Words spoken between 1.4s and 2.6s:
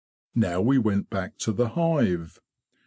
the hive.